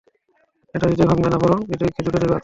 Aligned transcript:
এটা 0.73 0.85
হৃদয় 0.87 1.07
ভাঙ্গবে 1.07 1.29
না, 1.29 1.37
বরং 1.37 1.59
হৃদয়কে 1.69 2.01
জুড়ে 2.05 2.19
দেবে,- 2.19 2.33
আচ্ছা। 2.35 2.39